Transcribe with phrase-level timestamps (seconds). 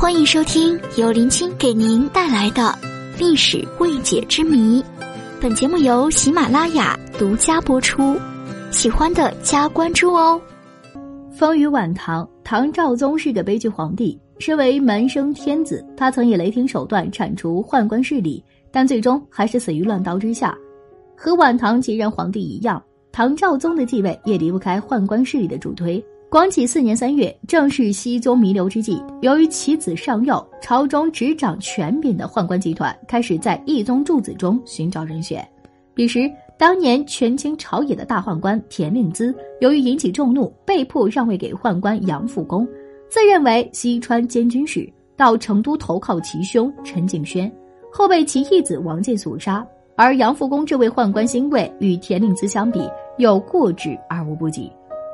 [0.00, 2.74] 欢迎收听由林青给您带来的
[3.18, 4.82] 历史未解之谜。
[5.38, 8.18] 本节目由喜马拉雅独家播出，
[8.70, 10.40] 喜欢的加关注哦。
[11.30, 14.18] 风雨晚唐，唐昭宗是个悲剧皇帝。
[14.38, 18.42] 身为门生天子，他曾以雷霆手段铲除宦官势力，
[18.72, 20.56] 但最终还是死于乱刀之下。
[21.14, 22.82] 和晚唐几任皇帝一样，
[23.12, 26.02] 唐昭宗的继位也离不开宦官势力的助推。
[26.30, 29.02] 光启四年三月，正是熹宗弥留之际。
[29.20, 35.44] 由于其子尚幼，朝中执掌权柄的宦官集团开始在义宗诸子中寻找人选。
[35.92, 42.64] 彼时，当年权倾朝野的大宦官田令孜，由于引起众怒，被迫让位给宦官杨复恭，
[43.08, 47.52] 自认为西川监军使，到成都投靠其兄陈敬轩，
[47.90, 49.66] 后被其义子王建所杀。
[49.96, 54.70] 而杨复恭这位宦官新贵，与田令孜相比，有过之而无不及。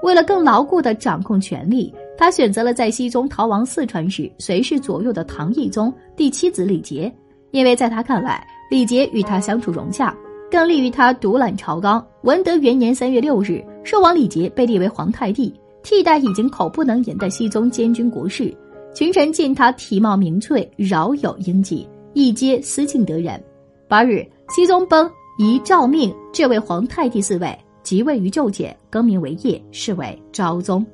[0.07, 7.13] 为了更牢固地掌控权力，他选择了在熹宗逃亡四川时随侍左右的唐懿宗第七子李杰，
[7.51, 10.17] 因为在他看来，李杰与他相处融洽，
[10.49, 12.07] 更利于他独揽朝纲。
[12.23, 18.57] 文德元年三月六日，寿王李杰被立为皇太帝，替代已经口不能言的熹宗监军国事。
[18.95, 23.43] 群臣见他体貌明翠，饶有英气，亦皆思敬得人。
[23.89, 27.59] 八日，熹宗崩，遗诏命这位皇太帝嗣位。
[27.87, 30.85] 即位于骤减，更名为业，是为昭宗。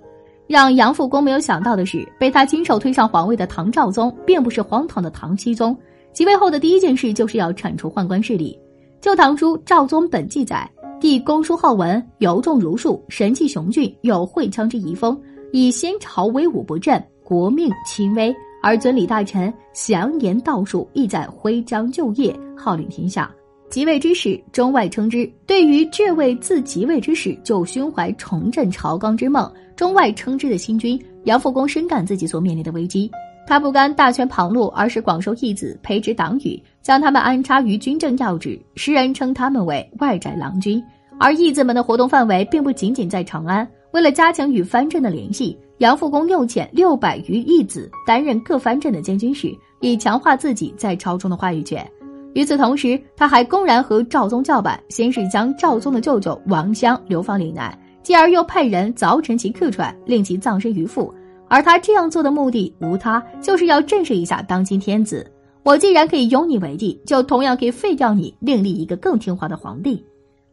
[0.47, 5.75] 让杨复恭没有想到的是，被他亲手推上皇位的唐昭宗，并不是荒唐的唐僖宗。
[6.12, 8.55] 即位后的第一件事，就是要铲除宦官势力。
[9.03, 15.19] 《旧唐书·昭宗本纪》载：帝公书好文，尤重儒术，神气雄峻，有会羌之遗风，
[15.51, 23.34] 以先朝威武不振，国命轻危，而尊礼大臣，详言道术，意在徽章就业，号令天下。
[23.73, 25.27] 即位之时，中外称之。
[25.47, 33.11] 对于这位自即位之时就胸怀重振朝纲之梦、中外称之的新君，杨复恭深感自己所面临的危机。
[33.47, 38.61] 他不甘大权旁落，而是广收义子，培植党羽，将他们安插于军政要职。
[38.77, 40.84] 时人称他们为外宅郎君。
[41.19, 43.66] 而义子们的活动范围并不仅仅在长安。
[43.93, 49.50] 为了加强与藩镇的联系，杨复恭又遣六百余义子担任各藩镇的监军使，
[49.81, 51.91] 以强化自己在朝中的话语权。
[52.34, 61.12] 与此同时，他还公然和赵宗叫板，先是将赵宗的舅舅王襄流放岭南，继而又派人凿沉其客船，令其葬身鱼腹。
[61.48, 65.31] 而他这样做的目的无他，就是要震慑一下当今天子。
[65.62, 70.03] 我既然可以拥你为帝，就同样可以废掉你，另立一个更听话的皇帝。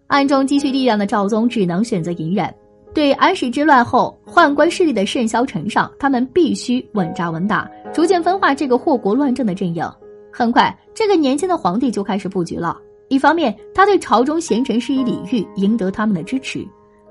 [0.07, 2.53] 暗中积蓄力量的赵宗只能选择隐忍。
[2.93, 9.83] 对安史之乱后宦官势力的甚嚣尘上，他们必须稳扎稳打，逐渐分化这个祸国乱政的阵营。
[10.31, 12.77] 很快，这个年轻的皇帝就开始布局了。
[13.07, 16.61] 一方面，他对朝中贤臣施以礼遇，赢得他们的支持；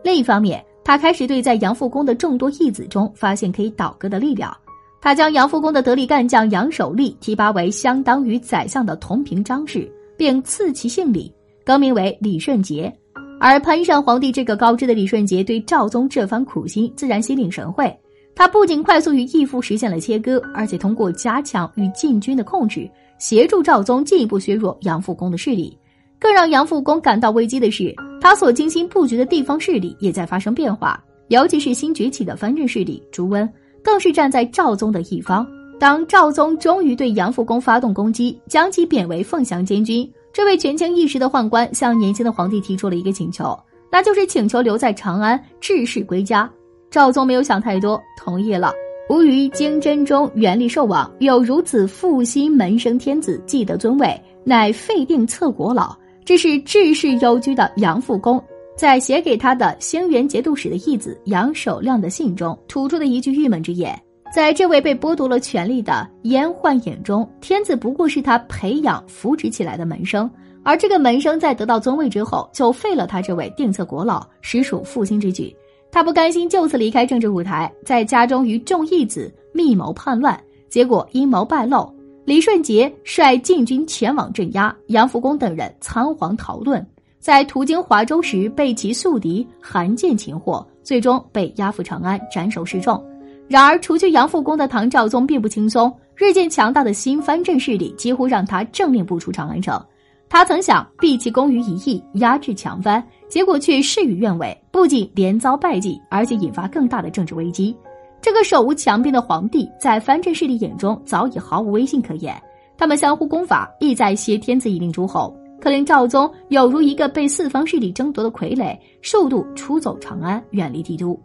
[0.04, 4.56] 另一方面，他开始对在杨复恭的众多义子中发现可以倒戈的力量。
[5.00, 11.32] 他将杨复恭的得力干将杨守立提拔为相当于宰相的同平章事，并赐其姓李，
[11.64, 12.92] 更名为李顺杰。
[13.40, 17.96] 而攀上皇帝这个高枝的李顺杰，对赵宗这番苦心自然心领神会。
[18.38, 22.88] 他不仅快速与义父实现了切割，而且通过加强与禁军的控制。
[23.18, 25.76] 协助赵宗进一步削弱杨复恭的势力，
[26.20, 35.44] 更让杨复恭感到危机的是，他所精心布局的地方势力也在发生变化，尤其是新崛起的藩镇势力朱温，更是站在赵宗的一方。
[35.76, 43.58] 当赵宗终于对杨复恭发动攻击，将其贬为凤翔监军，这位权倾一时的宦官向年轻的皇帝提出了一个请求，
[43.90, 46.48] 那就是请求留在长安治世归家。
[46.90, 48.72] 赵宗没有想太多，同意了。
[49.10, 55.96] 吾于京真中原力寿王，有如此负心门生天子，既得尊位，乃废定策国老。
[56.24, 58.42] 这是治世忧居的杨复公
[58.76, 63.98] 在写给他的兴元节度使的义子杨守亮的信中吐出的一句郁闷之言。
[64.34, 70.30] 在这位被剥夺了权力的阉宦眼中，天子不过是他培养扶植起来的门生，
[70.62, 75.54] 而这个门生在得到尊位之后，就废了他这位定策国老，实属负心之举。
[75.90, 80.38] 他不甘心就此离开政治舞台，在家中与众义子密谋叛乱，
[80.68, 81.90] 结果阴谋败露。
[82.24, 86.84] 李顺杰率禁军前往镇压，杨复恭等人仓皇逃遁，
[87.18, 93.02] 在途经华州时被其宿敌韩建擒获，最终被押赴长安斩首示众。
[93.48, 99.82] 然而，除去杨复恭的唐昭宗并不轻松，日渐强大的新藩镇势力几乎让他正面步出长安城。
[100.30, 103.02] 他曾想毕其功于一役，压制强藩。
[103.28, 107.76] 结果却事与愿违，不仅连遭败绩，而且引发更大的政治危机。
[108.22, 112.34] 这个手无强兵的皇帝，在藩镇势力眼中早已毫无威信可言。
[112.76, 115.34] 他们相互攻伐，意在挟天子以令诸侯。
[115.60, 121.18] 可令赵宗有如一个被四方势力争夺的傀儡，数度出走长安，远离帝都。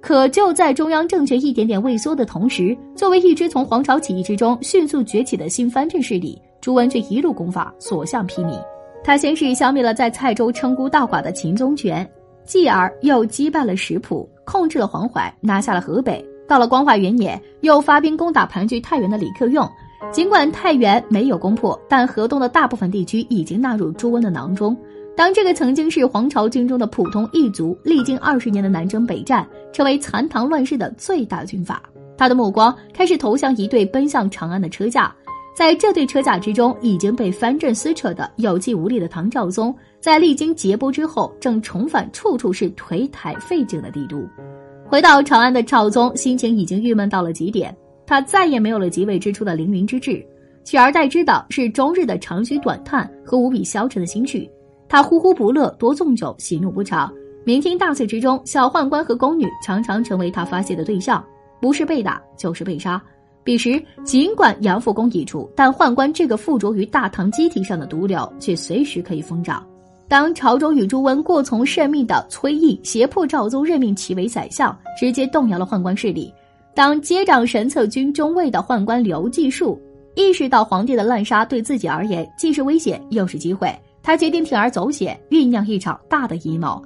[0.00, 8.58] 可就在中央政权一点点畏缩的同时，作为一支从黄巢起义之中迅速崛起的新藩镇势力，朱温却一路攻伐，所向披靡。
[9.02, 12.08] 他先是消灭了在蔡州称孤道寡的秦宗权，
[12.44, 16.24] 继而又击败了石浦，控制了黄淮，拿下了河北。
[16.46, 19.66] 到了光化元年，又发兵攻打盘踞太原的李克用。
[20.10, 24.76] 尽管太原没有攻破，但河东的大部分地区已经纳入朱温的囊中。
[25.16, 31.82] 当这个曾经是黄巢军中的普通异族，历经二十年的南征北战，成为残唐乱世的最大军阀，
[32.16, 35.14] 他的目光开始投向一队奔向长安的车驾。
[35.60, 44.26] 在这对车架之中，已经被藩镇撕扯的有气无力的唐昭宗，在历经劫波之后，正重返处处是颓台废景的帝都。
[44.86, 47.76] 回到长安的赵宗，心情已经郁闷到了极点。
[48.06, 50.24] 他再也没有了即位之初的凌云之志，
[50.64, 54.50] 取而代之的是终日的长吁短叹和无比消沉的心绪。
[54.88, 57.12] 他呼呼不乐，多纵酒，喜怒不常。
[57.44, 61.22] 酩酊大醉之中，小宦官和宫女常常成为他发泄的对象，
[61.60, 62.98] 不是被打就是被杀。
[63.42, 69.66] 彼时，尽管杨复恭已除，但宦官这个附着于大唐机体上的毒瘤却随时可以疯长。
[70.06, 76.32] 当朝中与朱温过从甚密的崔毅胁迫赵宗任命其为宰相，直接动摇了宦官势力。
[76.74, 79.80] 当接掌神策军中尉的宦官刘继树
[80.14, 86.82] 意识到皇帝的滥杀对自己而言既是危险又是机会，他决定铤而走险，酝酿一场大的阴谋。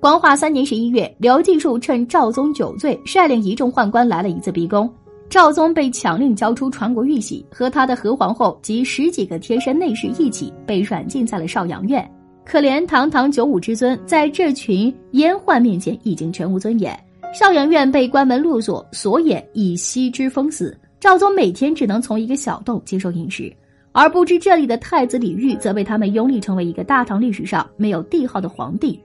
[0.00, 4.88] 光化三年十一月，刘继树趁赵宗酒醉，率领一众宦官来了一次逼宫。
[5.30, 12.08] 赵宗被强令交出传国玉玺，和他的何皇后及十几个贴身内侍一起被软禁在了少阳院。
[12.46, 16.98] 可怜堂堂九五之尊，在这群阉宦面前已经全无尊严。
[17.34, 20.74] 少阳院被关门落锁，锁眼已悉之封死。
[20.98, 23.54] 赵宗每天只能从一个小洞接受饮食，
[23.92, 28.98] 而不知这里的太子李煜则被他们拥立成为一个大唐历史上没有帝号的皇帝。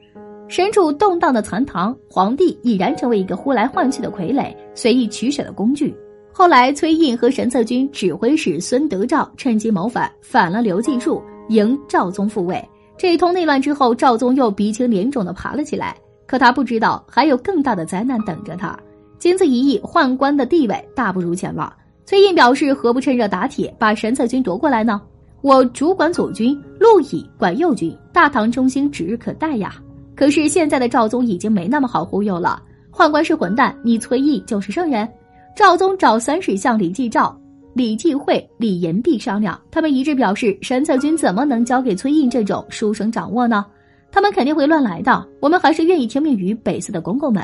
[0.47, 5.93] 身处动荡的残唐，皇帝已然成为一个呼来唤去的傀儡，随意取舍的工具。
[6.35, 12.67] 后来，崔胤和神策军指挥使孙德昭趁机谋反，反了刘继树，迎赵宗复位。
[12.97, 15.95] 这一通内乱之后，赵宗又鼻青脸肿的爬了起来。
[16.25, 18.75] 可他不知道，还有更大的灾难等着他。
[19.19, 21.71] 经此一役，宦官的地位大不如前了。
[22.03, 24.99] 崔胤表示：“何不趁热打铁，把神策军夺过来呢？
[25.41, 29.75] 我主管左军，陆乙管右军，大唐中兴指日可待呀！”
[30.15, 32.59] 可是现在的赵宗已经没那么好忽悠了。
[32.91, 35.07] 宦官是混蛋，你崔毅就是圣人。
[35.55, 37.39] 赵宗找三史相李继照。
[37.75, 43.65] 李继惠、李延璧商量，他们一致表示，神策军怎么能交给崔胤这种书生掌握呢？
[44.11, 45.27] 他们肯定会乱来的。
[45.39, 47.43] 我们还是愿意听命于北司的公公们。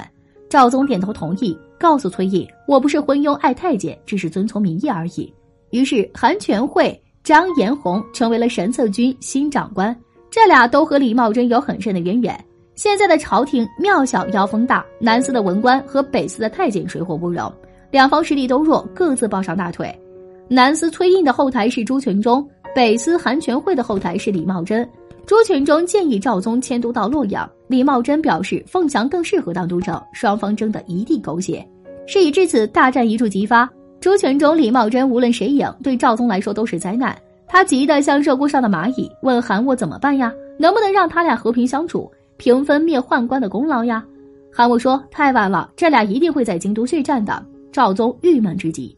[0.50, 5.32] 赵宗点头同意，告诉崔胤：“我不是昏庸爱太监，只是遵从民意而已。”
[5.70, 9.96] 于是，韩全惠、张延宏成为了神策军新长官。
[10.32, 12.46] 这俩都和李茂贞有很深的渊源。
[12.76, 17.52] 现在的朝廷庙小妖风大，南司的文官和北司的太监水火不容，
[17.92, 19.94] 两方实力都弱，各自抱上大腿。
[20.48, 24.88] 南司崔胤的后台是朱全忠，北司韩全惠的后台是李茂贞。
[25.26, 31.64] 朱全忠建议赵宗迁都到洛阳，李茂贞表示凤翔更适合当都城，双方争得一地狗血。
[32.08, 33.70] 事已至此，大战一触即发。
[34.00, 37.16] 朱全忠、李茂贞无论谁赢，对赵宗来说都是灾难。
[37.46, 40.34] 他急得像热锅上的蚂蚁，问韩沃怎么办呀？
[40.58, 44.04] 能不能让他俩和平相处，平分灭宦官的功劳呀？
[44.52, 47.46] 韩沃说太晚了，这俩一定会在京都血战的。
[47.72, 48.96] 赵宗郁闷之极。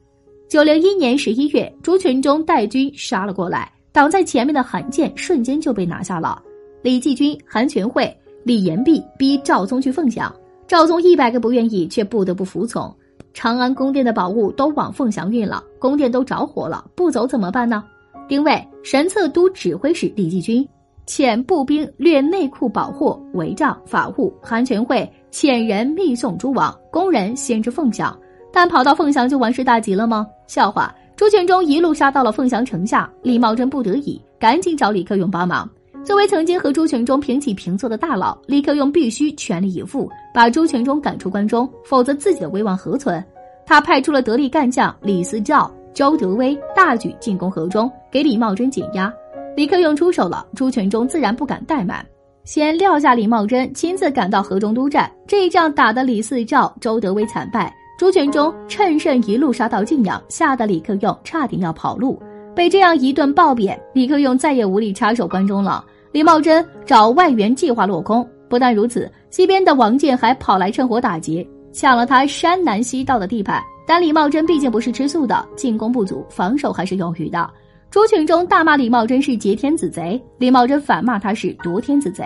[0.47, 6.41] 九零一年十一月，朱全忠带军杀了过来，挡在前面的韩建瞬间就被拿下了。
[6.81, 8.13] 李继军、韩全惠、
[8.43, 10.33] 李延弼逼赵宗去凤翔，
[10.67, 12.93] 赵宗一百个不愿意，却不得不服从。
[13.33, 17.83] 长安宫殿的宝物都往凤翔运了，宫殿都着火了，不走怎么办呢？
[18.27, 20.67] 丁谓神策都指挥使李继军
[21.05, 28.17] 遣步兵掠内库宝货、帷帐、法物，韩全惠遣人密送诸王，工人先至凤翔。
[28.53, 30.27] 但跑到凤翔就完事大吉了吗？
[30.47, 30.93] 笑话！
[31.15, 35.69] 朱全忠一路杀到了凤翔城下，李茂贞不得已赶紧找李克用帮忙。
[36.03, 43.23] 作为曾经和朱全忠平起平坐的大佬，李克用必须全力以赴把朱全忠赶出关中，否则自己的威望何存？
[43.67, 49.13] 他派出了得力干将李思照、周德威，大举进攻河中，给李茂贞减压。
[49.55, 52.03] 李克用出手了，朱全忠自然不敢怠慢，
[52.45, 55.11] 先撂下李茂贞，亲自赶到河中督战。
[55.27, 57.71] 这一仗打得李思照、周德威惨败。
[58.01, 62.19] 朱全忠趁胜一路杀到晋阳，吓得李克用差点要跑路。
[62.55, 65.85] 被这样一顿暴贬，李克用再也无力插手关中了。
[66.11, 68.27] 李茂贞找外援计划落空。
[68.49, 73.61] 不但如此，西边的王建还跑来趁火打劫，抢了他山南西道的地盘。
[73.85, 77.47] 但李茂贞毕竟不是吃素的，进攻不足，防守还是有余的。
[77.91, 82.25] 朱全忠大骂李茂贞是劫天子贼，李茂贞反骂他是夺天子贼。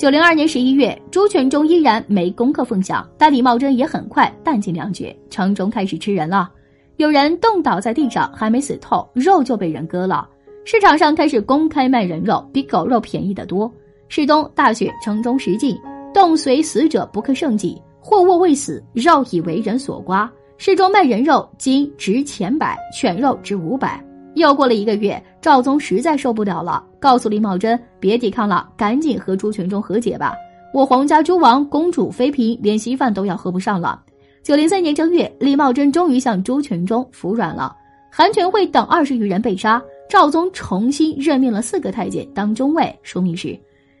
[0.00, 6.50] 九零二年十一月，朱全忠依然没攻克凤翔，但李茂贞也很快弹尽粮绝，城中开始吃人了。
[6.96, 10.26] 有人冻倒在地上，还没死透，肉就被人割了。
[10.64, 13.70] 市场上开始公开卖人肉，比狗肉便宜得多。
[14.08, 15.78] 世东大雪，城中食尽，
[16.14, 20.32] 冻随死者不克胜计，或卧未死，肉已为人所刮。
[20.56, 24.02] 市中卖人肉，今值钱百，犬肉值五百。
[24.34, 30.34] 又过了一个月，赵宗实在受不了了，告诉李茂贞别抵抗了，赶紧和朱全忠和解吧。
[30.72, 34.00] 我皇家诸王、公主、妃嫔，连稀饭都要喝不上了。
[34.42, 37.76] 九零三年正月，李茂贞终于向朱全忠服软了。
[38.10, 43.58] 韩全慧等二十余人被杀，赵宗重新任命了四个太监当中尉、枢密使。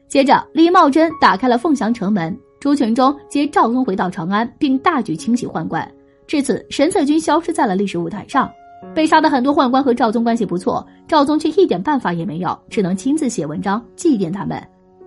[0.08, 5.88] 接着，李茂贞打开了凤翔城门，朱全忠接赵宗回到长安，并大举清洗宦官。
[6.26, 8.50] 至此，神策军消失在了历史舞台上。
[8.94, 14.60] 被杀的很多宦官和赵宗关系不错，赵宗却一点办法也没有，只能亲自写文章祭奠他们。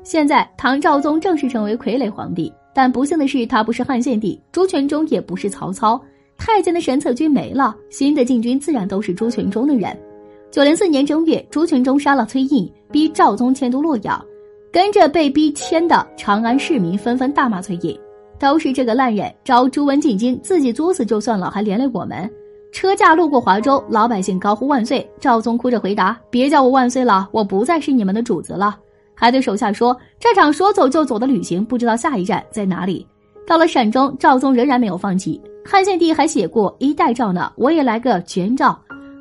[0.04, 6.02] 现在唐昭宗正式成为傀儡皇帝，但不幸的是，他不是汉献帝，朱全忠也不是曹操，
[6.38, 9.98] 太监的神策军没了，新的禁军自然都是朱全忠的人。
[10.52, 14.24] 九零四年正月，朱全忠杀了崔胤，逼赵宗迁都洛阳，
[14.72, 17.98] 跟着被逼迁的长安市民纷纷大骂崔胤，
[18.40, 22.30] 都是这个烂人，招朱温进京，自己作死就算了，还连累我们。
[22.74, 25.08] 车驾路过华州，老百姓高呼万岁。
[25.20, 28.76] 赵宗哭着回答：“别叫我万岁了，我不再是你们的主子了。”
[29.14, 33.08] 还对手下说：“这场说走就走的旅行，不知道下一站在哪里。”
[33.46, 35.40] 到了陕中，赵宗仍然没有放弃。
[35.64, 38.78] 汉献帝还写过一代诏呢，我也来个全诏。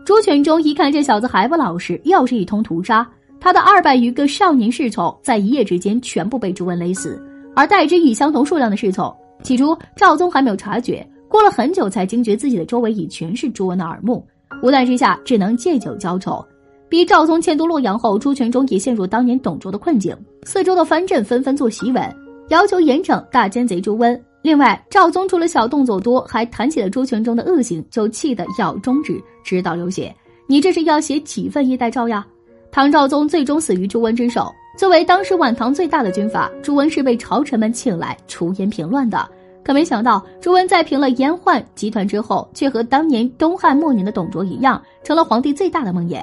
[0.06, 3.06] 朱全忠一看这小子还不老实，又是一通屠杀。
[3.38, 7.22] 他的二百余个少年侍从在一夜之间全部被朱温勒死，
[7.54, 11.06] 而代之以相同数量的侍从，起初赵宗还没有察觉。
[11.32, 14.22] 过了很久，才惊觉自己的周围已全是朱温的耳目，
[14.62, 16.44] 无奈之下，只能借酒浇愁。
[16.90, 22.16] 逼赵宗迁都洛阳后，朱全忠也陷入当年董卓的困境，四周的藩镇纷纷做檄文，
[22.50, 24.22] 要求严惩大奸贼朱温。
[24.42, 30.14] 另外，赵宗除了小动作多，还谈起了朱全忠的恶行，就气得咬中指，直到流血。
[30.46, 32.26] 你这是要写几份一代诏呀？
[32.70, 34.52] 唐昭宗最终死于朱温之手。
[34.76, 39.26] 作为当时晚唐最大的军阀，朱温是被朝臣们请来出言平乱的。
[39.64, 46.22] 可没想到，朱温在平了燕宦集团之后，却和当年东汉末年的董卓一样，成了皇帝最大的梦魇。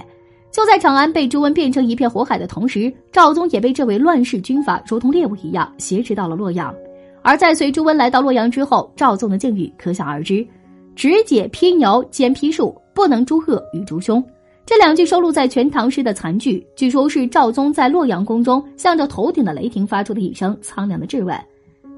[0.51, 6.73] 就在长安被朱温变成一片火海的同时，赵宗也被这位乱世军阀如同猎物一样挟持到了洛阳。
[7.21, 10.45] 而在随朱温来到洛阳之后，赵宗的境遇可想而知
[10.95, 14.23] ：“只解披牛，兼批树，不能诛恶与诛凶。”
[14.65, 21.35] 这两句收录在《全唐诗》的残句，据说是赵宗在洛阳宫中向着头顶的雷霆发出的一声苍凉的质问。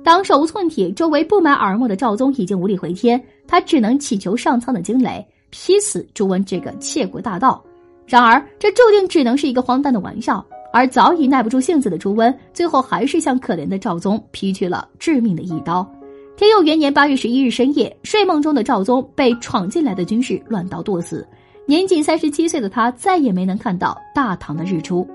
[0.04, 7.64] 当手无寸铁、周围布满耳目的赵宗已经无力回天，他只能祈求上苍的惊雷劈死朱温这个窃国大盗。
[8.08, 10.46] 然而，这注定只能是一个荒诞的玩笑。
[10.74, 15.86] 而早已耐不住性子的朱温，最后还是向可怜的赵宗劈去了致命的一刀。
[16.38, 21.28] 天佑元年八月十一日深夜，睡梦中的赵宗被闯进来的军士乱刀剁死。
[21.68, 25.06] 年仅三十七岁的他，再也没能看到大唐的日出。